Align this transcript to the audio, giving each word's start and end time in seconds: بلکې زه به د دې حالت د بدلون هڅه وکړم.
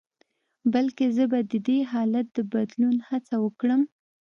بلکې 0.73 1.05
زه 1.15 1.23
به 1.31 1.39
د 1.51 1.53
دې 1.67 1.79
حالت 1.91 2.27
د 2.37 2.37
بدلون 2.51 2.95
هڅه 3.09 3.35
وکړم. 3.43 3.81